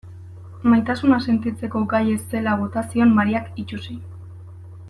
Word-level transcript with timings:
Maitasuna 0.71 1.19
sentitzeko 1.33 1.83
gai 1.93 2.01
ez 2.15 2.19
zela 2.33 2.57
bota 2.65 2.85
zion 2.93 3.15
Mariak 3.21 3.55
itsusi. 3.65 4.01